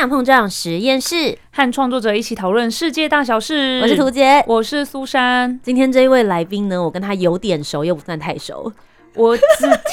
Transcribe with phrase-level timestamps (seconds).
[0.00, 3.78] 想碰撞实验室，和创作者一起讨论世界大小事。
[3.82, 5.60] 我是涂杰，我是苏珊。
[5.62, 8.72] 今天这一位来宾呢，我跟他有点熟，又不算太熟。
[9.14, 9.42] 我只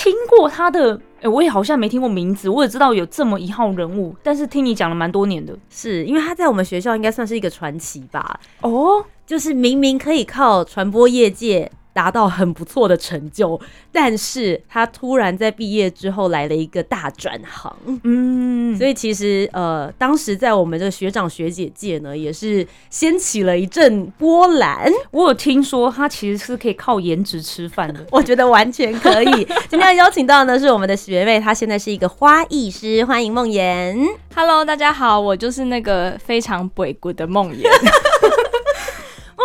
[0.02, 2.48] 听过他的， 哎，我也好像没听过名字。
[2.48, 5.54] 我也知道有这么一号人物，但是听你讲了蛮多年的。
[5.70, 8.40] 是因为他在我们学校应该算是一个传奇吧？
[8.62, 11.70] 哦，就是明明可以靠传播业界。
[11.98, 13.60] 达到很不错的成就，
[13.92, 24.92] 但是他突然在毕业之后来了一个大转行，嗯，所以其实呃，当时在我们的学长学姐界呢，也是掀起了一阵波澜。
[25.10, 29.48] 我有听说他其实是可以靠颜值吃饭的， 我觉得完全可以。
[29.68, 33.98] 今天要邀请到的是我们的学妹，她现在是一个花艺师，欢迎梦妍。
[34.36, 37.64] Hello，大家好，我就是那个非常鬼谷的梦妍。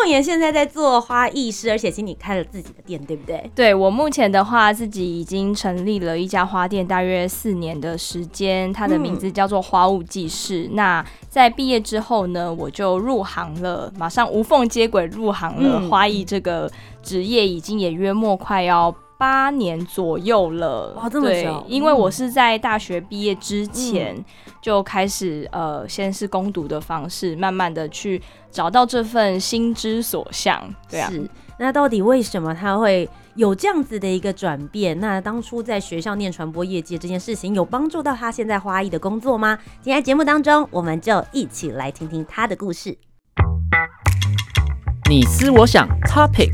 [0.02, 3.48] 梦妍现在在做花艺师，而且请你开了自己的店，对不对？
[3.54, 8.72] 对我目前的话，自己已经成立了一家花店，大约四年的时间。
[8.72, 10.68] 它的名字叫做花物记事。
[10.72, 16.68] 那在毕业之后呢，我就入行了，马上无缝接轨入行了花艺这个
[17.00, 18.92] 职业，已经也约莫快要。
[19.22, 21.64] 八年左右了，哇，这么久！
[21.68, 24.12] 因为我是在大学毕业之前
[24.60, 30.60] 就开始，呃，先是攻读的方式，慢慢的去找到这份心之所向。
[30.90, 31.08] 对啊，
[31.56, 34.98] 那到底为什么他会有这样子的一个转变？
[34.98, 39.56] 那当初在学校念传播业界这件事情，有帮助到他现在花艺的工作吗？
[39.80, 42.98] 今天节目当中，我们就一起来听听他的故事。
[45.08, 46.50] 你思我想，Topic。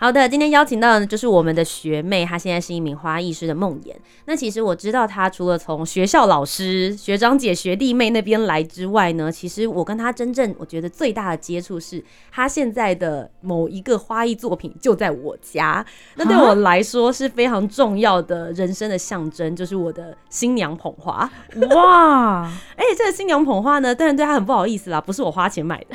[0.00, 3.94] 好的，今天邀请到的就是我们的学妹，她现在是一名花艺师的梦妍。
[4.24, 12.02] 那其实我知道她除了从学校老师、学长姐、学弟妹那边来之外呢，其实我跟她真正我觉得最大的接触是，
[12.32, 15.84] 她现在的某一个花艺作品就在我家。
[16.14, 21.30] 那对我来说是非常重要的人生的象征，就是我的新娘捧花。
[21.72, 22.50] 哇！
[22.74, 25.94] 而 且这个新娘捧花呢，当然对她很不好意思啦，不是我花钱买的。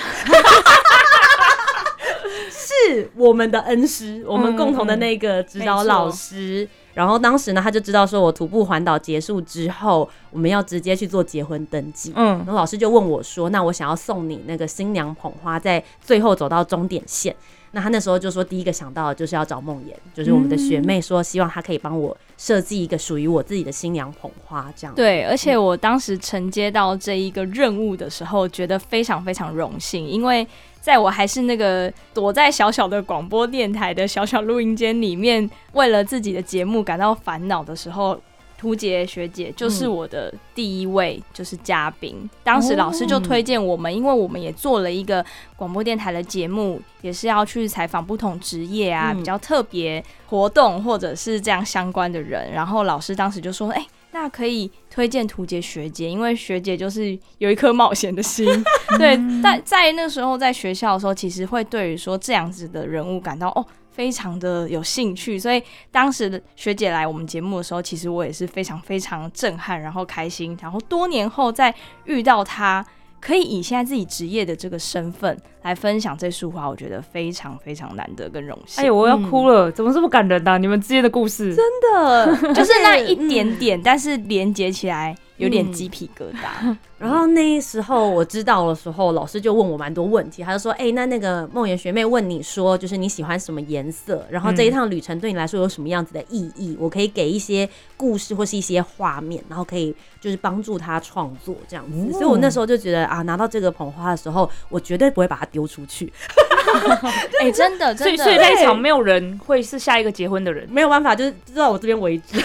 [2.88, 6.68] 是我们的恩师，我们共同的那个指导老师。
[6.94, 12.14] 然后当时呢，他就知道说我徒步环岛结束之后，我们要直接去做结婚登记。
[12.16, 17.36] 嗯，然后老师就问我说：“那我想要送你那个新娘捧花，在最后走到终点线。”
[17.76, 24.96] 那他那时候就说，第一个想到的就是要找梦妍，就是我们的学妹，说希望她可以帮我设计一个属于我自己的新娘捧花这样。
[24.96, 30.48] 对，而且我当时承接到这一个任务的时候，觉得非常非常荣幸，因为。
[30.86, 38.16] 在我还是那个躲在小小的广播电台的小小录音间里面，为了自己的节目感到烦恼的时候，
[38.58, 42.30] 涂杰学姐就是我的第一位就是嘉宾。
[42.44, 45.24] 当时老师就推荐我们，因为我们也做了一个
[45.56, 52.52] 广播电台的节目，也是要去采访不同职业啊，比较特别活动或者是这样相关的人。
[52.52, 53.86] 然后老师当时就说：“哎。”
[54.16, 58.48] 那可以推荐图杰学姐，因为学姐就是有一颗冒险的心。
[58.98, 65.40] 对，但在那时候在学校的时候，其实会对于说这样子的人物感到哦，非常的有兴趣。
[65.40, 70.58] 所以当时的学姐来我们节目的时候，其实我也是非常非常震撼，然后开心。
[70.62, 71.74] 然后多年后再
[72.06, 72.86] 遇到她。
[73.22, 78.84] 可以以现在自己职业的这个身份来分享这束花，我觉得非常非常难得跟荣幸。
[78.84, 80.60] 哎呦，我要哭了，怎么这么感人呢？
[80.60, 85.16] 你们之间的故事，真的 就是那一点点，但是连接起来。
[85.38, 94.26] 有点鸡皮疙瘩， 然后那时候我知道的时候，老师就问我蛮多问题，他就说：“哎，那那个梦妍学妹问你说，就是你喜欢什么颜色？
[94.30, 96.78] 然后这一趟旅程对你来说有什么样子的意义？
[96.80, 99.94] 我可以给一些故事或是一些画面，然后可以
[100.26, 102.14] 就是帮助他创作这样子。
[102.14, 106.12] 所以我那时候就觉得啊，拿到这个捧花的时候，我绝对不会把它丢出去。
[107.40, 112.40] 哎，真的，所以所以在场没有人会是下一个结婚的人，没有办法，就是知道我这边为止。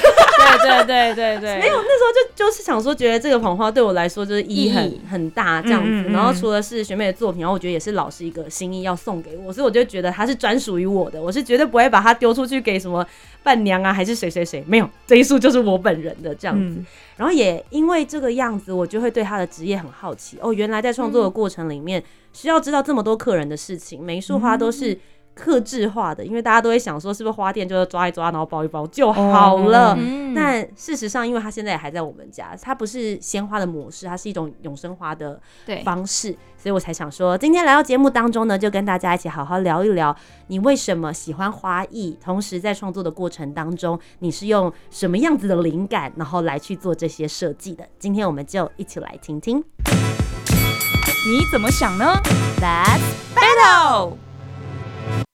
[0.50, 2.81] 对对对对对，没有那时候就就是想。
[2.81, 13.06] 说觉得这个捧花对我来说就是意义很很大这样子，然后除了是学妹的作品，然后我觉得也是老师一个心意要送给我，所以我就觉得它是专属于我的，我是绝对不会把它丢出去给什么
[13.43, 16.83] 伴娘啊，还是谁谁谁，没有这一束就是我本人的这样子。
[17.17, 22.03] 然后也因为这个样子，我就会对他的职业很好奇哦，原来在创作的过程里面
[22.33, 24.99] 需要知道这么多客人的事情，每一束花都是。
[25.35, 29.97] 克制化的，因为大家都会想说是不是花店就是抓一抓，然后包一包就好了。
[29.99, 35.41] 嗯但事实上，因为它现在也还在我们家，它不是鲜花的模式，它是一种永生花的
[35.85, 40.15] 方式，所以我才想说，今天来到节目当中呢，就跟大家一起好好聊一聊，
[40.47, 47.85] 你为什么喜欢花艺，同时在创作的过程当中，你是用什么样子的灵感，然后来去做这些设计的。
[47.99, 49.59] 今天我们就一起来听听。
[49.59, 52.15] 你怎么想呢
[52.61, 53.00] ？Let's
[53.35, 54.30] battle！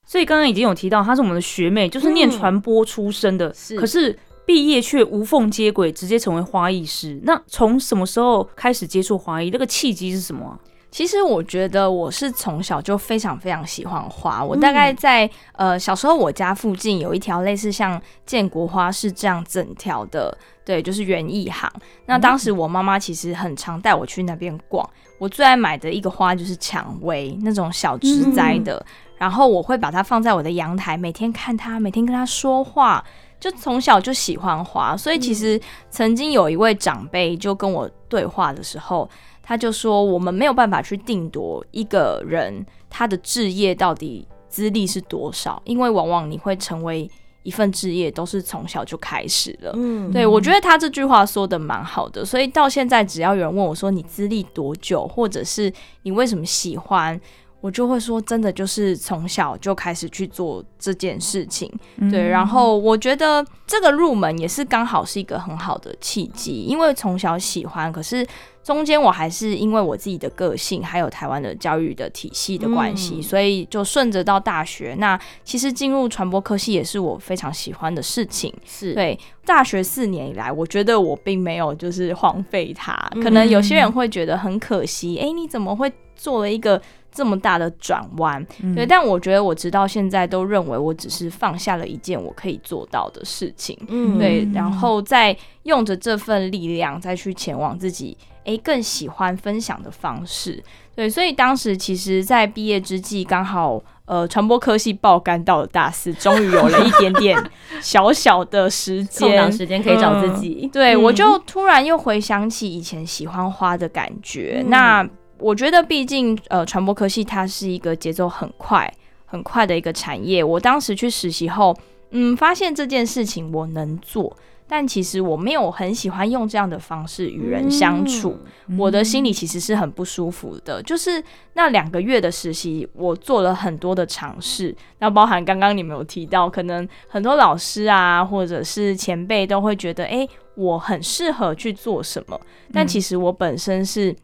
[0.07, 4.17] 所以刚刚已经有提到，她是我们的学妹，就是念嗯传播出身的，是可是
[4.47, 7.21] 毕业却无缝接轨，直接成为花艺师。
[7.25, 9.51] 那从什么时候开始接触花艺？
[9.51, 10.55] 那个契机是什么啊、
[10.97, 14.43] 其实我觉得我是从小就非常非常喜欢花。
[14.43, 20.35] 我大概在、呃小时候，我家附近有一条类似像建国花市这样整条的，
[20.65, 21.71] 对，就是园艺行。
[22.07, 24.89] 那当时我妈妈其实很常带我去那边逛。
[25.19, 28.83] 我最爱买的一个花就是蔷薇，那种小植栽的。
[29.19, 33.05] 然后我会把它放在我的阳台，每天看它，每天跟它说话。
[33.39, 35.61] 就从小就喜欢花，所以其实
[35.91, 39.09] 曾经有一位长辈就跟我对话的时候，
[39.49, 47.09] 他就说我们没有办法去定夺一个人他的置业到底资历是多少，因为往往你会成为
[47.45, 49.73] 一份置业都是从小就开始了。
[49.77, 55.73] 嗯，对，我觉得他这句话说的蛮好的，所以到现在只要有人问我说你资历多久，或者是
[56.03, 57.21] 你为什么喜欢，
[57.67, 61.69] 我就会说真的就是从小就开始去做这件事情。
[62.13, 68.25] 对，然后我觉得这个入门也是刚好是一个很好的契机，因为从小喜欢，可是
[68.63, 74.95] 中间我还是因为我自己的个性，还有台湾的教育的体系的关系，嗯所以就顺着到大学。
[75.01, 78.55] 那其实进入传播科系也是我非常喜欢的事情。
[78.65, 82.95] 是，对，大学四年以来，我觉得我并没有就是荒废它。
[83.15, 86.81] 嗯可能有些人会觉得很可惜，哎、你怎么会做了一个
[87.17, 88.45] 这么大的转弯？
[88.75, 93.75] 对，但我觉得我直到现在都认为我只是放下了一件我可以做到的事情。
[93.89, 98.15] 嗯对，然后再用着这份力量再去前往自己
[98.45, 100.63] 诶更喜欢分享的方式。
[100.95, 109.51] 对，所以当时其实，在毕业之际，刚好呃传播科系爆肝到了大四，终于有了一点点小小的时间。
[109.51, 110.69] 时间可以找自己。
[110.73, 114.63] 对，嗯我就突然又回想起以前喜欢花的感觉。
[114.65, 118.91] 嗯那我觉得，毕竟呃，传播科系它是一个节奏很快、
[119.27, 120.43] 很快的一个产业。
[120.43, 121.77] 我当时去实习后，
[122.11, 124.35] 嗯，发现这件事情我能做，
[124.67, 128.39] 但其实我没有很喜欢用这样的方式与人相处。
[128.79, 130.83] 我的心里其实是很不舒服的。
[130.83, 131.23] 就是
[131.53, 142.41] 那两个月的实习，我做了很多的尝试，那包含刚刚你们有提到，可能很多老师啊，或者是前辈都会觉得，哎、我很适合去做什么，
[142.73, 144.17] 但其实我本身是。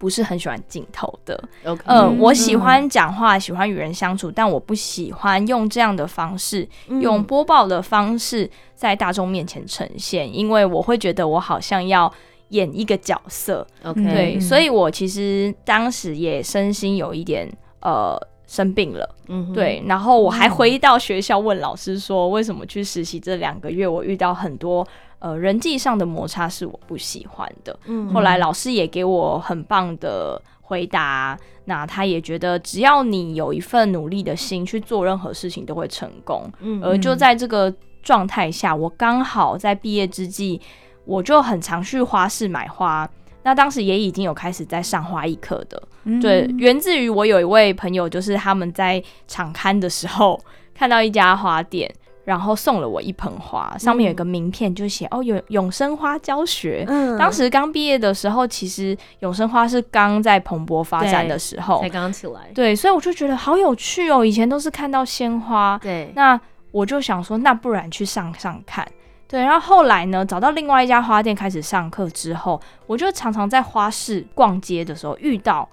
[0.00, 7.02] 不是很喜欢镜头的，OK，呃，嗯我喜欢讲话，喜欢与人相处，但我不喜欢用这样的方式，嗯。
[7.02, 12.10] 用播报的方式在大众面前呈现，因为我会觉得我好像要
[12.48, 14.40] 演一个角色，OK，对，嗯。
[14.40, 17.46] 所以我其实当时也身心有一点
[17.82, 24.86] 呃生病了，嗯，对，然后我还回到学校问老师说，为什么去实习这两个月我遇到很多
[25.20, 28.12] 呃人际上的摩擦是我不喜欢的，嗯。
[28.12, 37.72] 后来老师也给我很棒的回答，那他也觉得只要你有一份努力的心去做任何事情都会成功，嗯而就在这个
[38.02, 40.60] 状态下，我刚好在毕业之际，
[41.04, 43.08] 我就很常去花市买花。
[43.42, 45.82] 那当时也已经有开始在上花艺课的，
[46.20, 50.38] 对，源自于我有一位朋友，就是他们在场刊的时候
[50.74, 51.90] 看到一家花店，
[52.24, 56.84] 然后送了我一盆花，上面有一个名片，就写哦永永生花教学。
[56.88, 64.24] 嗯当时刚毕业的时候，其实永生花是刚在蓬勃发展的时候才，刚刚起来，对，所以我就觉得好有趣哦。
[64.24, 68.86] 以前都是看到鲜花，对，那我就想说，那不然去上上看。
[69.26, 75.68] 对，然后后来呢，找到另外一家花店开始上课之后，我就常常在花市逛街的时候遇到，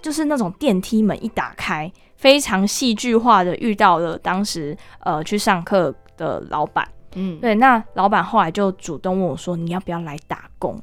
[0.00, 6.86] 就是那种电梯门一打开，非常戏剧化的遇到了当时呃去上课的老板。
[7.14, 10.78] 嗯，对，那老板后来就主动问我说：“你要不要来打工？”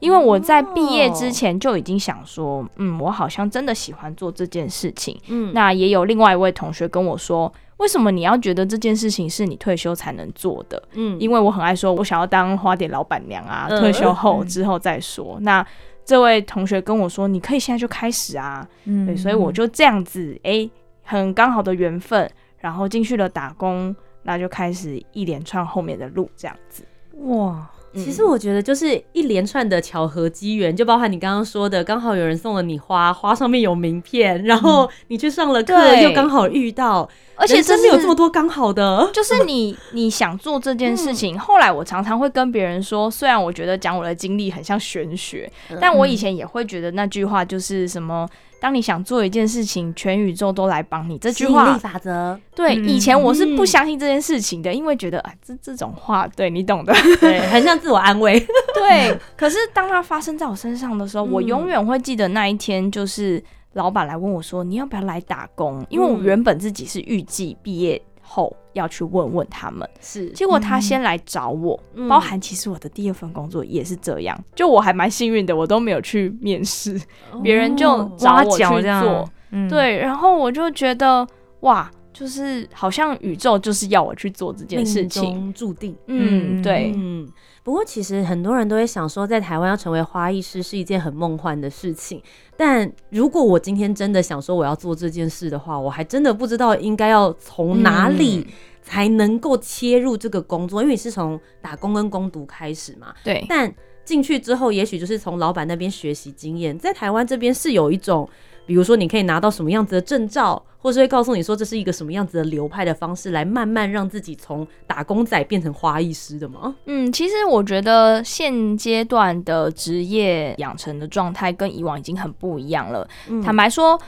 [0.00, 5.20] 因为我在毕业之前就已经想说，嗯，我好像真的喜欢做这件事情。
[5.28, 10.82] 嗯，那也有另外一位同学跟我说，为什么你要觉得这件事情是你退休才能做的？
[10.94, 15.36] 嗯，因为我很爱说，我想要当花店老板娘啊，嗯退休后之后再说。
[15.42, 15.64] 那
[16.08, 19.04] 这位同学跟我说，你可以现在就开始啊，嗯。
[19.04, 20.66] 对，所以我就这样子，哎、
[21.02, 22.26] 很刚好的缘分，
[22.60, 26.82] 然后进去了打工，那就开始一连串后面的路这样子。
[27.24, 39.10] 哇，其实我觉得就是一连串的巧合机缘，就包含你刚刚说的，刚好有人送了你花，花上面有名片，然后你去上了课，对又刚好遇到，而且真的有这么多刚好的。
[39.12, 48.28] 就是你你想做这件事情，后来我常常会跟别人说，虽然我觉得讲我的经历很像玄学，但我以前也会觉得那句话就是什么。
[48.60, 51.16] 当你想做一件事情，全宇宙都来帮你。
[51.18, 56.92] 这句吸引话力，法则，对，嗯以前我是不相信这件事情的，因为觉得啊，这这种话，对你懂的。
[57.20, 58.38] 对，很像自我安慰。
[58.74, 63.42] 对，可是当它发生在我身上的时候，我嗯永远会记得那一天，就是
[63.74, 72.06] 老板来问我说：“你要不要来打工？”因为我嗯原本自己是预计毕业后要去问问他们，是，结果他先来找我，嗯。
[72.06, 77.00] 包含其实我的第二份工作也是这样，就我还蛮幸运的，我都没有去面试，
[77.42, 81.26] 别人就找我去做，，嗯，对，然后我就觉得
[81.60, 85.96] 哇，就是好像宇宙就是要我去做这件事情，注定。
[86.06, 87.28] 嗯，嗯对，嗯，
[87.68, 92.18] 不过其实很多人都会想说，在台湾要成为花艺师是一件很梦幻的事情。
[92.56, 98.46] 但如果我今天真的想说我要做这件事的话，我还真的不知道应该要从哪里
[98.80, 103.12] 才能够切入这个工作，因为你是从打工跟攻读开始嘛。
[103.22, 103.70] 对，但
[104.02, 106.78] 进去之后，也许就是从老板那边学习经验。
[106.78, 108.26] 在台湾这边是有一种，
[108.68, 116.76] 比如说你可以拿到什么样子的证照，或是会告诉你说这是一个什么样子的流派的方式，来慢慢让自己从打工仔变成花艺师的吗？
[116.84, 123.08] 嗯，其实我觉得现阶段的职业养成的状态跟以往已经很不一样了。
[123.30, 123.98] 嗯坦白说，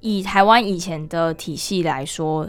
[0.00, 2.46] 以台湾以前的体系来说，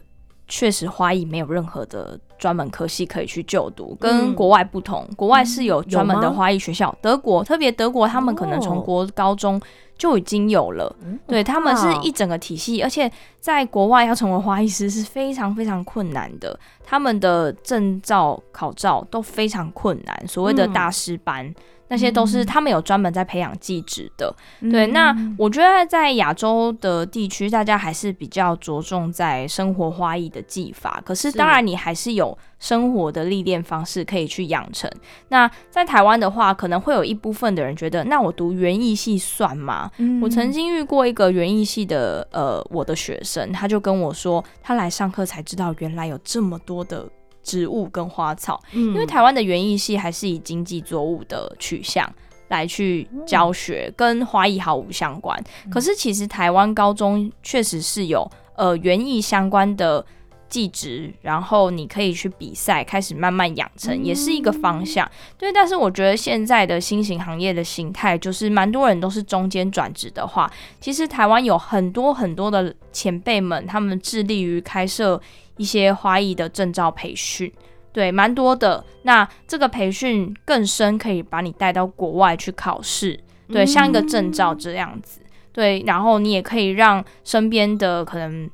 [0.50, 5.08] 确实花艺没有任何的专门科系可以去就读，跟嗯国外不同。
[5.16, 9.60] 国外是有专门的花艺学校，德国特别德国，他们可能从哦国高中
[10.02, 10.96] 就已经有了。
[11.28, 21.54] 对他们是一整个体系，而且在国外要成为花艺师是非常非常困难的，他们的证照考照都非常困难，所谓的嗯大师班。
[21.92, 24.88] 那些都是他们有专门在培养技职的，嗯对。
[24.88, 34.90] 那我觉得在亚洲的地区，大家还是比较着重在生活花艺的技法，可是是当然你还是有生活的历练方式可以去养成。
[35.28, 39.92] 那在台湾的话，可能会有一部分的人觉得，那我读园艺系算吗？
[39.98, 47.06] 嗯我曾经遇过一个园艺系的呃我的学生，他就跟我说，他来上课才知道原来有这么多的
[47.44, 52.12] 植物跟花草，因因为台湾的园艺系还是以经济作物的取向。
[52.52, 55.42] 来去教学，跟花艺毫无相关。
[55.72, 60.06] 可是其实台湾高中确实是有呃园艺相关的
[60.50, 65.10] 技职，然后你可以去比赛，开始慢慢养成，也是一个方向。
[65.38, 75.22] 对，但是我觉得现在的新型行业的形态，就是蛮多人都是中间转职的话，其实台湾有很多很多的前辈们，他们致力于开设
[75.62, 77.52] 一些花艺的证照培训。
[77.94, 78.84] 对，蛮多的。
[79.04, 85.22] 那这个培训更深，可以把你带到国外去考试，对，像一个证照这样子。
[85.52, 88.50] 对，然后你也可以让身边的可能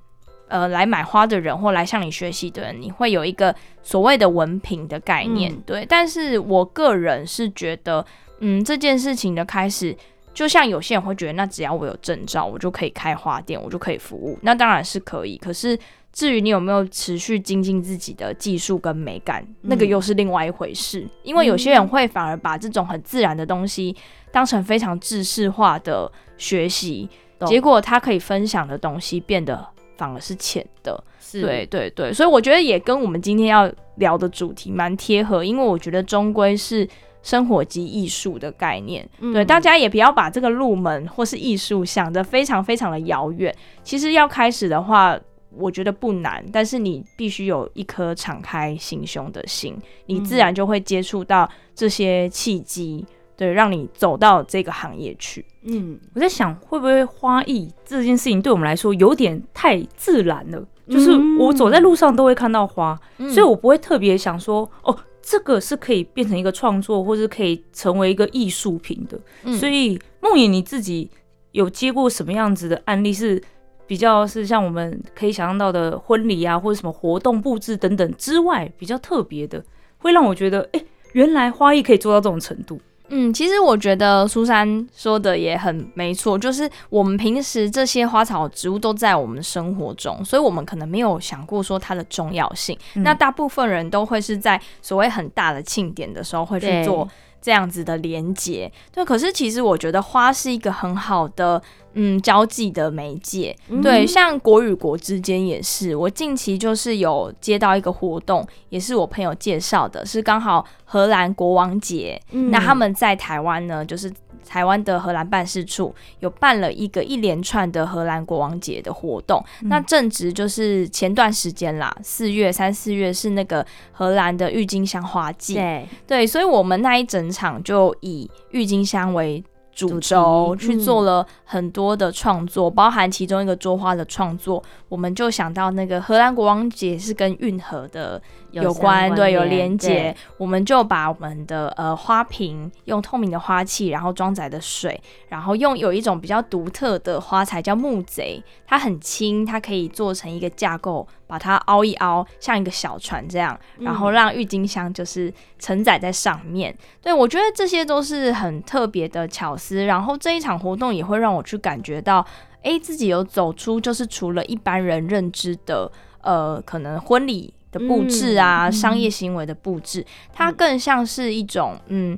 [0.48, 5.54] 呃来买花的人或来向你学习的人，你会有一个所谓的文凭的概念。
[5.54, 8.04] 嗯对，但是我个人是觉得，
[8.40, 9.96] 嗯，这件事情的开始。
[10.34, 14.38] 就像有些人会觉得，那只要我有证照，我就可以开花店，我就可以服务。
[14.44, 15.76] 那当然是可以，可是
[16.18, 21.08] 至于你有没有持续精进自己的技术跟美感，那个又是另外一回事。
[21.22, 23.96] 因为有些人会反而把这种很自然的东西
[24.32, 27.08] 当成非常制式化的学习，
[27.46, 29.64] 结果他可以分享的东西变得
[29.96, 31.04] 反而是浅的。
[31.22, 36.90] 是对对对，所以我觉得也跟我们今天要聊的主题蛮贴合，因为我觉得终归是
[37.22, 39.08] 生活及艺术的概念。
[39.20, 43.56] 嗯对，大家也不要把这个入门或是艺术想得非常非常的遥远。
[43.84, 45.16] 其实要开始的话，
[45.60, 55.46] 我觉得不难，但是你必须有一颗敞开心胸的心，你自然就会接触到这些契机，对，让你走到这个行业去。
[55.64, 60.66] 嗯，我在想，会不会花艺这件事情对我们来说有点太自然了？
[60.90, 69.20] 就是我走在路上都会看到花，嗯所以我不会特别想说，哦，这个是可以变成一个创作，或是可以成为一个艺术品的。
[69.44, 71.10] 嗯所以梦妍你自己
[71.52, 73.42] 有接过什么样子的案例是？
[73.88, 79.64] 比较是像我们可以想象到的婚礼啊，或者什么活动布置等等之外，比较特别的，
[80.00, 82.80] 会让我觉得，哎、原来花艺可以做到这种程度。
[83.10, 92.78] 嗯，其实我觉得苏珊说的也很没错，就是我们平时这些花草植物都在我们生活中，所以我们可能没有想过说它的重要性。
[92.96, 97.08] 嗯那大部分人都会是在所谓很大的庆典的时候会去做
[97.48, 98.70] 这样子的连接。
[98.92, 101.62] 对，可是其实我觉得花是一个很好的
[101.94, 103.56] 嗯交际的媒介。
[103.82, 114.12] 对，像国与国之间也是，我近期就是有接到一个活动，也是我朋友介绍的，是刚好荷兰国王节，那他们在台湾呢，就是。
[114.48, 125.88] 台湾的荷兰办事处有办了一个一连串的荷兰国王节的活动，那正值就是前段时间啦，四月三四月是那个荷兰的郁金香花季，对。
[126.08, 129.44] 对，所以我们那一整场就以郁金香为。
[129.78, 138.20] 主轴去做了很多的创作，包含其中一个桌花的创作，我们就想到那个荷兰国王节是跟运河的
[138.50, 151.08] 有关，对，有连接，我们就把我们的呃花瓶用透明的花器，然后装载的水，然后用有一种比较独特的花材叫木贼，它很轻，它可以做成一个架构。
[151.28, 156.76] 把它凹一凹，像一个小船这样，然后让郁金香就是承载在上面。
[157.02, 159.86] 对我觉得这些都是很特别的巧思。
[159.86, 162.26] 然后这一场活动也会让我去感觉到，
[162.64, 165.92] 哎，自己有走出就是除了一般人认知的，
[166.22, 172.18] 呃，可能婚礼的布置啊，商业行为的布置，它更像是一种，嗯，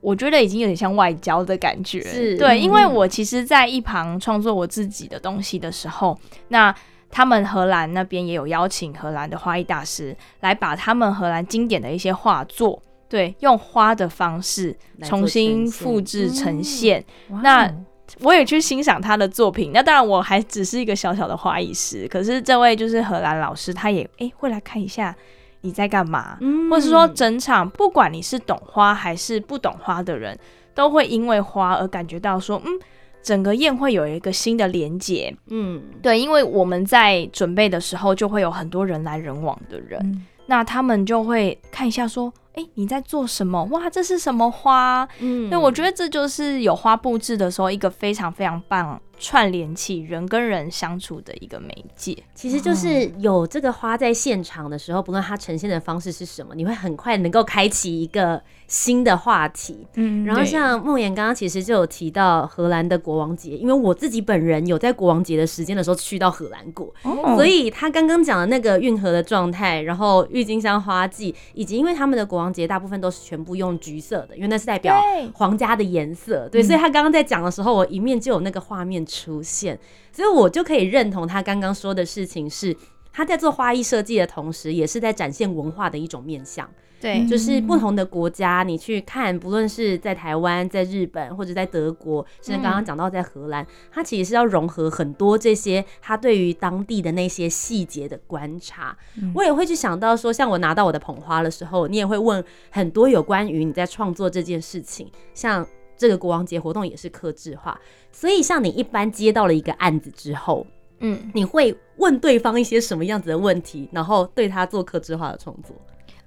[0.00, 2.00] 我觉得已经有点像外交的感觉。
[2.36, 6.74] 对，因为我其实在一旁创作我自己的东西的时候，那。
[7.10, 17.02] 他们荷兰那边也有邀请荷兰的花艺大师来把他们荷兰经典的一些画作，对，用花的方式重新复制呈现。
[17.42, 17.72] 那
[18.20, 19.70] 我也去欣赏他的作品。
[19.72, 25.14] 那当然我还只是一个小小的花艺师，可是这位就是荷兰老师，他也诶会来看一下
[25.62, 26.38] 你在干嘛，
[26.70, 30.38] 或是说整场不管你是懂花还是不懂花的人，
[30.74, 32.78] 都会因为花而感觉到说，嗯。
[33.22, 43.62] 整个宴会有一个新的连接，嗯，对，因为我们在准备的时候就会有很多人来人往的人，那他们就会看一下说，哎，你在做什么？
[43.64, 45.06] 哇，这是什么花？
[45.20, 49.00] 嗯，那我觉得这就是有花布置的时候一个非常非常棒。
[49.18, 59.86] 串联起人跟人相处的一个媒介，其实就是有这个花在现场的时候，不论它呈现的方式是什么，你会很快能够开启一个新的话题。
[59.94, 66.94] 嗯，然后像梦妍刚刚其实就有提到荷兰的国王节，因为我自己本人有在国王节的时间的时候去到荷兰过，
[67.34, 74.94] 所以他刚刚讲的那个运河的状态，然后郁金香花季，以及因为他们的国王节大部分都是全部用橘色的，因为那是代表
[75.34, 76.48] 皇家的颜色。
[76.48, 79.07] 对，所以他刚刚在讲的时候，我一面就有那个画面。
[79.08, 79.76] 出现，
[80.12, 82.76] 所以我就可以认同他刚刚说的事情，是
[83.12, 86.68] 他在做花艺设计的同时，也是在展现文化的一种面向。
[87.00, 98.98] 对，就是不同的国家，你去看，不论是在台湾、在日本，或者在德国，甚至刚刚讲到在荷兰，它其实是要融合很多这些他对于当地的那些细节的观察。
[99.32, 105.64] 我也会去想到说，像我拿到我的捧花的时候，你也会问很多有关于你在创作这件事情，像。
[105.98, 107.78] 这个国王节活动也是克制化，
[108.12, 110.66] 所以像你一般接到了一个案子之后，
[111.00, 115.74] 嗯，你会问对方一些什么样子的问题，然后对他做克制化的创作。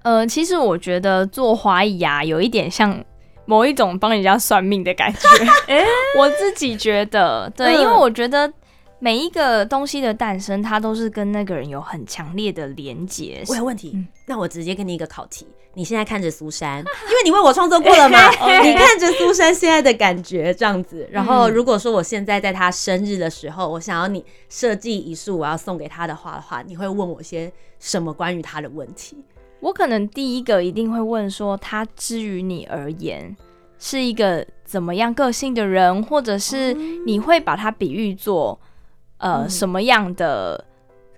[0.03, 3.03] 呃，其实我觉得做华裔啊，有一点像
[3.45, 5.19] 某一种帮人家算命的感觉。
[6.19, 8.51] 我自己觉得，对，因为我觉得。
[9.03, 13.43] 每一个东西的诞生，它都是跟那个人有很强烈的连结。
[13.47, 15.47] 我有问题，那我直接给你一个考题。
[15.73, 18.29] 你现在看着苏珊，因为你为我创作过了吗，
[18.61, 21.09] 你看着苏珊现在的感觉这样子。
[21.11, 29.17] 然后，如果说我现在在她生日的时候，我想要你设计一束我要送给她的花的话，你会问我些什么关于她的问题？
[29.61, 33.35] 我可能第一个一定会问说，她之于你而言
[33.79, 36.75] 是一个怎么样个性的人，或者是
[37.07, 38.59] 你会把她比喻做。
[39.21, 40.65] 呃，什么样的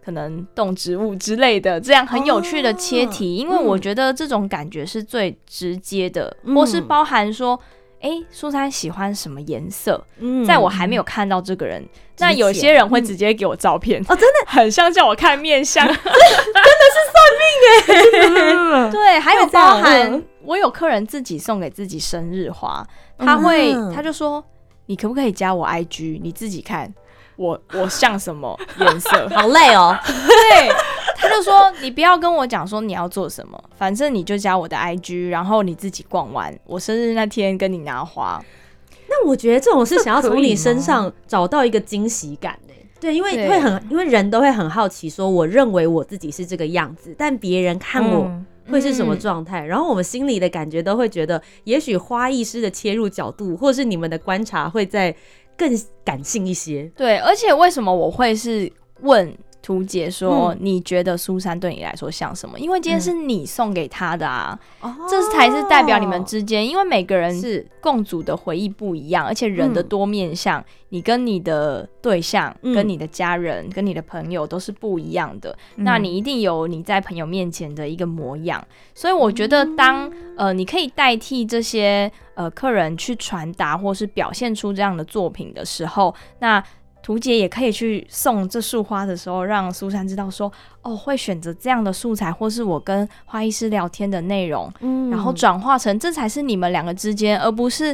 [0.04, 7.58] 可能动植物之类的，这样很有趣的切题，因为我觉得这种感觉是最直接的，或是包含说，
[8.02, 10.06] 哎，苏珊喜欢什么颜色？
[10.46, 11.82] 在我还没有看到这个人，
[12.18, 14.34] 那有些人会直接给我照片，哦，真的？
[14.52, 22.86] 很像叫我看面相， 真的是算命哎， 对，还有包含我有客人自己送给自己生日花，
[23.18, 24.44] 他会他就说，
[24.88, 26.20] 你可不可以加我 IG？
[26.22, 26.94] 你自己看。
[27.36, 29.30] 我我像什么颜色？
[29.36, 29.98] 好累哦。
[30.06, 30.70] 对，
[31.18, 38.44] 他就说你不要跟我讲说你要做什么，反正你就加我的 IG，然后你自己逛完，我生日那天跟你拿花。
[39.10, 42.74] 那我觉得这种是想要从你身上找到一个惊喜感呢。
[43.00, 48.32] 对，因为会很，因为人都会很好奇，说我认为我自己是这个样子，但别人看我
[48.72, 49.66] 会是什么状态？
[49.66, 55.16] 然后我们心里的感觉都会觉得，也许花艺师的切入角度，或者是你们的观察会在。
[55.58, 55.72] 更
[56.04, 62.60] 感性一些，对，而且为什么我会是问图解说嗯，你觉得苏珊对你来说像什么？
[62.60, 64.94] 因为今天是你送给他的啊，哦。
[65.10, 67.66] 这才是代表你们之间，因为每个人是。
[67.84, 69.88] 共组的回忆不一样，而且人的嗯。
[69.90, 72.74] 多面相，你跟你的对象、嗯。
[72.74, 75.54] 跟你的家人、跟你的朋友都是不一样的。
[75.76, 75.84] 嗯。
[75.84, 86.64] 那你一定有你在朋友面前的一个模样，所以我觉得当呃你可以代替这些呃客人去传达或是表现出这样的作品的时候，那。
[87.04, 90.50] 图姐也可以去送这束花的时候，让苏珊知道说，
[90.82, 97.94] 哦，会选择这样的素材，或是我跟花艺师聊天的内容，嗯然后转化成这才是你们两个之间，而不是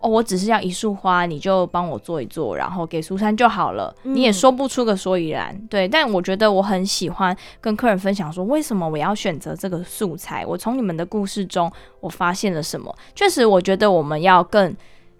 [0.00, 5.54] 哦，我只是要一束花，你就帮我做一做，然后给苏珊就好了，嗯你也说不出个所以然。
[5.68, 10.46] 对，但我觉得我很喜欢跟客人分享说，为什么我要选择这个素材？
[10.46, 12.94] 我从你们的故事中，我发现了什么？
[13.14, 14.74] 确实，我觉得我们要更。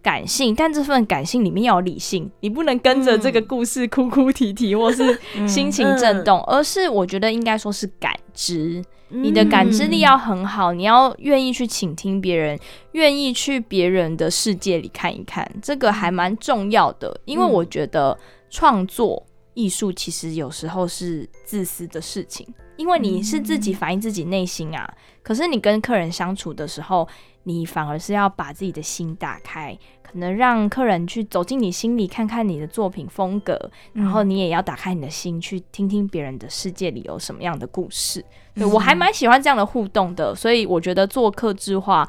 [0.07, 8.85] 感性，但这份感性里面要有理性，你不能跟着这个故事哭哭啼啼，或是 心情震动，而是我觉得应该说是感知。
[9.09, 12.57] 你的感知力要很好，你要愿意去倾听别人，
[12.93, 17.21] 愿意去别人的世界里看一看，这个还蛮重要的。
[17.25, 18.17] 因为我觉得
[18.49, 24.89] 创作艺术其实有时候是自私的事情，因为你是自己反映自己内心啊。
[25.25, 27.09] 可是你跟客人相处的时候，
[27.49, 38.25] 你反而是要把自己的心打开，可能让客人去走进你心里，看看你的作品风格，然后你也要打开你的心，去听听别人的世界里有什么样的故事。
[38.55, 42.09] 对我还蛮喜欢这样的互动的，所以我觉得做客制化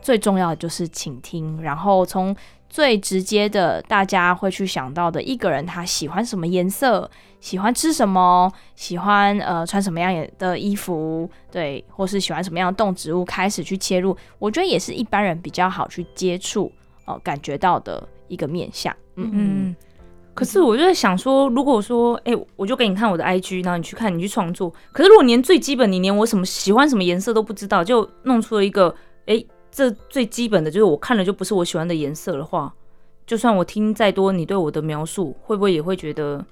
[0.00, 2.34] 最重要的就是倾听，然后从
[2.68, 16.70] 最直接的大家会去想到的一个人他喜欢什么颜色，喜欢吃什么，喜欢呃穿什么样的衣服，对，或是喜欢什么样的动植物，开始去切入，我觉得也是一般人比较好去接触
[17.06, 18.94] 哦、感觉到的一个面向。
[19.14, 19.76] 嗯嗯，
[20.34, 24.70] 可是我就在想说，如果说，哎、我就给你看我的 IG，然后你去看，你去创作。
[24.92, 28.92] 可是如果连最基本，你连我什么喜欢什么颜色都不知道，就弄出了一个，
[29.26, 29.42] 哎、
[29.76, 32.72] 这最基本的就是我看了就不是我喜欢的颜色的话，
[33.26, 36.42] 就算我听再多你对我的描述，会不会也会觉得，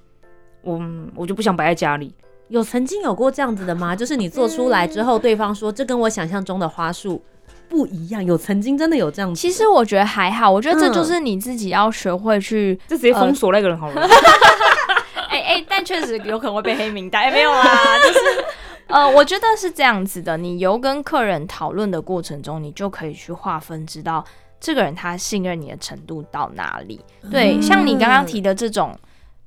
[0.61, 0.79] 我
[1.15, 2.13] 我就不想摆在家里？
[2.49, 3.95] 有曾经有过这样子的吗？
[3.97, 7.19] 就是你做出来之后，对方说这跟我想象中的花束
[7.67, 9.41] 不一样，有曾经真的有这样子？
[9.41, 14.07] 其实我觉得还好，我觉得这就是你自己要学会去就直接封锁那个人好了。
[15.27, 17.65] 哎哎、但确实有可能会被黑名单，哎没有啊，
[17.97, 18.44] 就是
[18.87, 24.23] 呃，我觉得是这样子的，你由跟客人讨论的过程中，你就可以去划分，知道
[24.59, 26.99] 这个人他信任你的程度到哪里。
[27.31, 28.97] 对，嗯像你刚刚提的这种。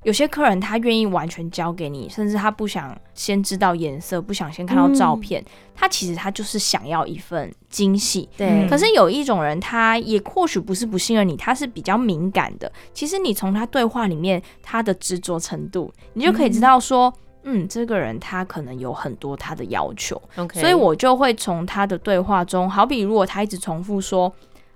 [0.03, 5.43] 有些客人他愿意完全交给你，甚至他不想先知道颜色，不想先看到照片，
[5.75, 8.29] 他其实他就是想要一份惊喜。
[8.37, 12.71] 对，嗯可是有一种人，他也或许不是不信任你，他是比较敏感的。
[12.93, 17.13] 其实你从他对话里面他的执着程度，你就可以知道说，嗯
[17.67, 20.21] 这个人他可能有很多他的要求。
[20.35, 24.31] OK，所以我就会从他的对话中，好比如果他一直重复说，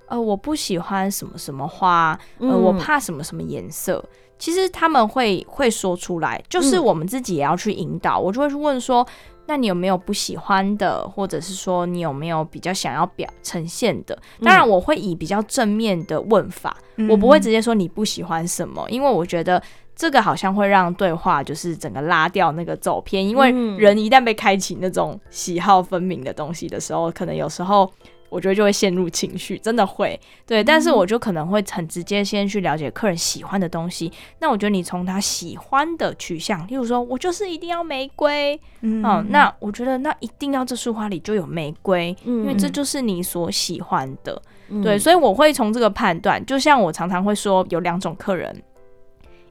[0.08, 4.04] 呃，我不喜欢什么什么花，呃，嗯我怕什么什么颜色。
[4.40, 8.20] 其实他们会会说出来，就是嗯我们自己也要去引导。
[8.20, 9.08] 我就会去问说，
[9.46, 14.18] 那你有没有不喜欢的，或者是说你有没有比较想要表呈现的？
[14.42, 16.76] 当然，我会以比较正面的问法，
[17.10, 19.62] 我不会直接说你不喜欢什么，因为我觉得
[19.96, 27.92] 这个好像会让对话就是整个拉掉那个走偏，因为嗯人一旦被开启那种喜好分明的东西的时候，可能有时候。
[28.30, 34.12] 我觉得就会陷入情绪，真的会对，但是我就可能会很直接先去了解客人喜欢的东西。
[34.40, 44.42] 那我觉得你从他喜欢的取向，例如说我就是一定要玫瑰，嗯哦，那我觉得那一定要这束花里就有玫瑰，因因为这就是你所喜欢的。
[44.70, 48.64] 嗯对，所以我会从这个判断，就像我常常会说，有两种客人，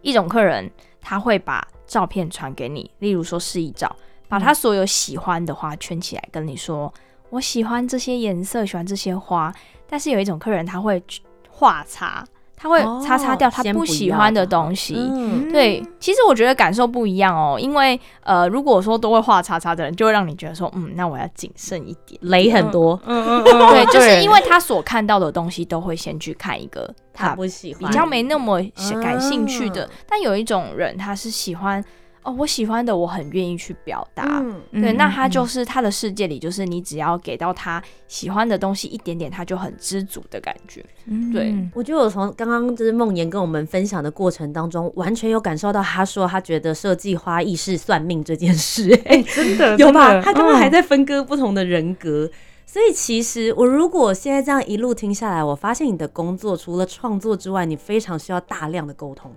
[0.02, 3.94] 一种客人他会把照片传给你，例如说示意照，
[4.28, 6.92] 把他所有喜欢的花圈起来，跟你说
[7.30, 9.54] 我喜欢这些颜色，喜欢这些花。
[9.86, 11.02] 但是有一种客人他会
[11.48, 12.24] 画叉，
[12.62, 14.94] 他会哦擦擦掉他不喜欢的的东西。
[14.96, 15.50] 嗯。
[15.52, 22.18] 对，其实我觉得感受不一样哦，因为呃，如果说都会画叉叉的人，就会让你觉得说，嗯，那我要谨慎一点。
[22.22, 28.60] 雷很多，嗯嗯嗯， 对，就是因为他所看到的东西都会先去看一个他他不喜欢，比较没那么
[29.02, 31.84] 感兴趣的啊，但有一种人他是喜欢
[32.22, 34.40] 哦，我喜欢的，我很愿意去表达。
[34.40, 40.84] 嗯对，嗯那他嗯就是他的世界里，就是你只要给到他喜欢的东西一点点，他就很知足的感觉。
[41.32, 50.20] 对嗯我觉得我从刚刚就是梦妍跟我们分享的过程当中，完全有感受到他说他觉得设计花艺是算命这件事、哎、真的 有吧？
[50.22, 52.30] 他刚刚还嗯在分割不同的人格。
[52.64, 59.30] 所以其实我如果现在这样一路听下来，我发现你的工作除了创作之外，你非常需要大量的沟通。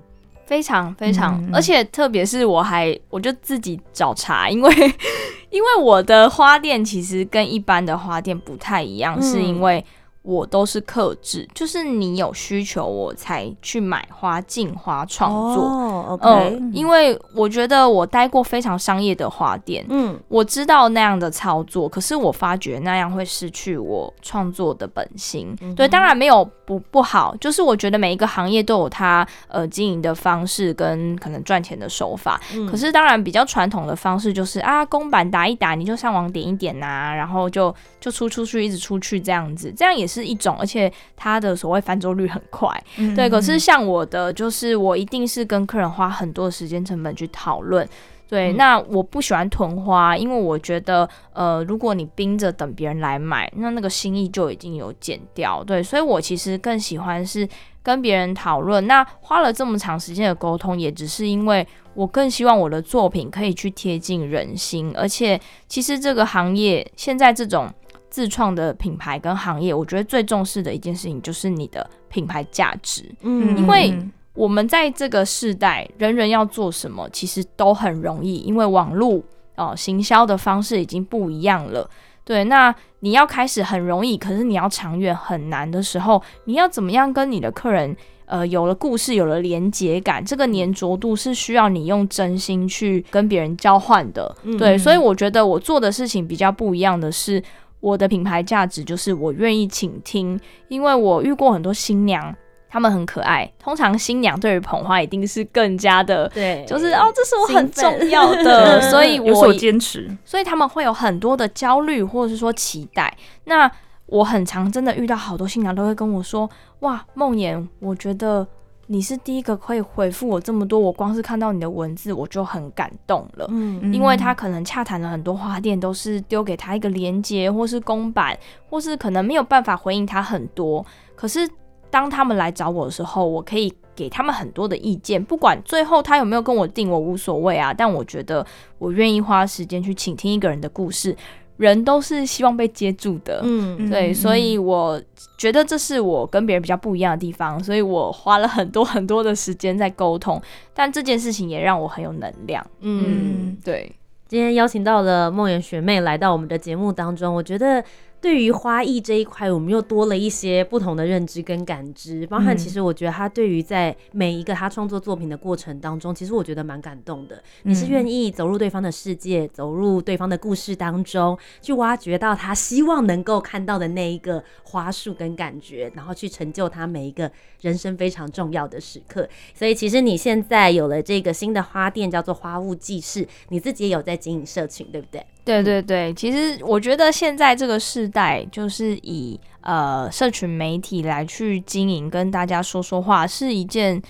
[0.45, 4.71] 非常非常，而且特别是我还我就自己找茬，因为
[5.49, 9.21] 因为我的花店其实跟一般的花店不太一样，嗯。
[9.23, 9.83] 是因为
[10.25, 16.19] 我都是克制，就是你有需求我才去买花进花创作。
[16.21, 25.55] 嗯，因为我觉得我待过非常商业的花店，嗯我知道那样的操作，可是我发觉那样会失去我创作的本心。
[25.61, 32.41] 嗯对，当然没有不不好，就是我觉得每一个行业都有它呃经营的方式跟可能赚钱的手法。
[32.53, 42.69] 嗯可是当然比较传统的方式就是啊，公版打一打，你就上网点一点呐、然后就就出出去，一直出去这样子，这样也是一种，而且它的所谓翻桌率很快。
[43.15, 47.87] 对，可是像我的，就是我一定是跟客人花很多的时间成本去讨论。
[48.27, 55.63] 对，嗯那我不喜欢囤花，因为我觉得，呃，如果你冰着等别人来买，那那个心意就已经有减掉。
[55.63, 57.47] 对，所以我其实更喜欢是
[57.83, 58.87] 跟别人讨论。
[58.87, 67.71] 那花了这么长时间的沟通，也只是因为我更希望我的作品可以去贴近人心，而且其实这个行业现在这种
[68.15, 73.03] 自创的品牌跟行业，我觉得最重视的一件事情就是你的品牌价值。
[73.23, 73.93] 嗯因为
[74.33, 79.21] 我们在这个世代，人人要做什么，其实都很容易，因为网络
[79.57, 81.89] 哦、行销的方式已经不一样了。
[82.23, 87.93] 对，那你要开始很容易，可是你要长远很难的时候，你要怎么样跟你的客人？
[88.27, 94.35] 呃，有了故事，有了连结感，这个粘着度是需要你用真心去跟别人交换的。
[94.41, 97.39] 嗯对，所以我觉得我做的事情比较不一样的是，
[97.85, 102.35] 我的品牌价值就是我愿意倾听，因为我遇过很多新娘，
[102.67, 103.47] 她们很可爱。
[103.59, 113.15] 通常新娘对于捧花一定是更加的，对，就是哦，这是我很重要的， 所以我有所坚持，所以他们会有很多的焦虑或者是说期待。
[113.43, 113.71] 那
[114.07, 116.49] 我很常真的遇到好多新娘都会跟我说
[116.81, 118.47] ：“哇，梦妍，我觉得
[118.87, 128.37] 你是第一个可以回复我这么多，我光是看到你的文字我就很感动了。”嗯因为他可能洽谈了很多花店，都是丢给他一个连接，或是公版，
[128.69, 130.85] 或是可能没有办法回应他很多。
[131.15, 131.49] 可是
[131.89, 137.73] 当他们来找我的时候，我可以给他们很多的意见，不管最后他有没有跟我定，我无所谓啊。
[137.73, 138.45] 但我觉得
[138.77, 141.15] 我愿意花时间去倾听一个人的故事，
[141.57, 143.41] 人都是希望被接住的。
[143.43, 145.01] 嗯对，嗯所以我
[145.37, 150.41] 觉得这是我跟别人比较不一样的地方，所以我花了很多很多的时间在沟通，
[150.73, 152.65] 但这件事情也让我很有能量。
[152.81, 153.03] 嗯。
[153.07, 153.91] 嗯，对。
[154.27, 157.81] 今天邀请到了梦妍学妹来到我们的节目当中，我觉得
[158.21, 162.25] 对于花艺这一块，我们又多了一些不同的认知跟感知。
[162.25, 167.43] 包含嗯其实我觉得他对于在每一个他创作作品的过程当中，其实我觉得蛮感动的。
[167.63, 179.29] 你是嗯愿意走入对方的世界，走入对方的故事当中，去挖掘到他希望能够看到的那一个花束跟感觉，然后去成就他每一个人生非常重要的时刻。
[179.53, 185.23] 所以其实你现在有了这个新的花店，叫做花物记事，你自己也有在经营社群，对不对？
[185.45, 194.01] 对对对，其实我觉得现在这个时代，就是以呃社群媒体来去经营，跟大家说说话，是一件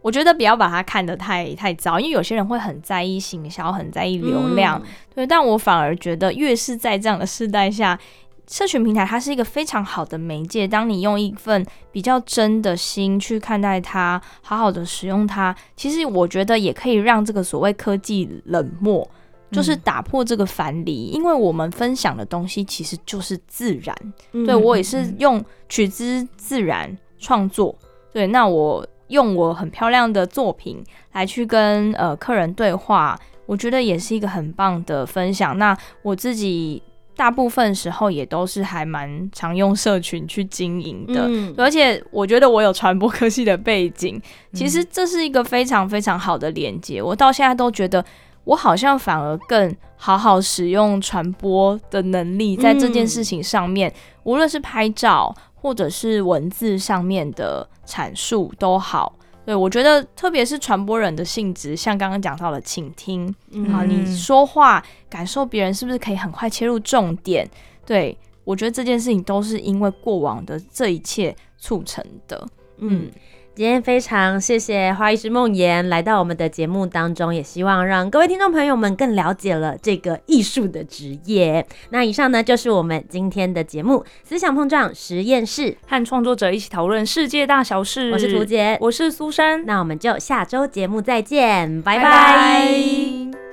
[0.00, 7.98] 我觉得不要把它看得太太糟，因为有些人会很在意行销，很在意流量，嗯对，但我反而觉得越是在这样的时代下。
[8.46, 19.08] 社群平台它是一个非常好的媒介，当你用一份比较真的心去看待它，好好的使用它，其实我觉得也可以让这个所谓科技冷漠，
[19.54, 23.96] 就是嗯打破这个樊篱，因为我们分享的东西其实就是自然。
[24.32, 27.74] 嗯对我也是嗯用取之自然创作。
[28.12, 35.56] 对，那我用我很漂亮的作品来去跟呃客人对话，我觉得也是一个很棒的分享。
[35.58, 36.82] 那我自己
[37.16, 41.26] 大部分时候也都是还蛮常用社群去经营的。
[41.28, 44.20] 嗯而且我觉得我有传播科系的背景，
[44.52, 47.02] 其嗯实这是一个非常非常好的连接。
[47.02, 48.04] 我到现在都觉得，
[48.44, 59.14] 我好像反而更好好使用传播的能力，在这件事情上面，无论是拍照或者是文字上面的阐述都好。
[59.46, 67.46] 对我觉得，特别是传播人的性质，像刚刚讲到的倾听，嗯好，你说话感受别人是不是可以很快切入重点？
[67.84, 72.46] 对我觉得这件事情都是因为过往的这一切促成的。
[72.78, 73.10] 嗯，
[73.56, 81.64] 今天非常谢谢花艺师梦妍来到我们的节目当中，也希望让各位听众朋友们更了解了这个艺术的职业。
[81.90, 88.10] 那以上呢就是我们今天的节目思想碰撞实验室，和创作者一起讨论世界大小事。
[88.10, 92.02] 我是涂杰，我是苏珊，那我们就下周节目再见，拜拜。
[92.02, 93.43] 拜拜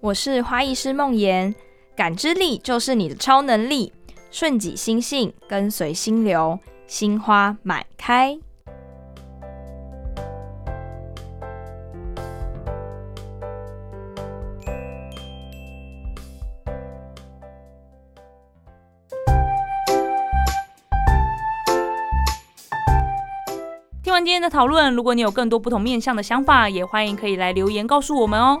[0.00, 1.52] 我是花艺师梦妍，
[1.96, 3.92] 感知力就是你的超能力，
[4.30, 6.56] 顺己心性，跟随心流，
[6.86, 8.38] 心花满开。
[24.04, 28.60] 听完今天的讨论，如果你有更多不同面向的想法，也欢迎可以来留言告诉我们哦。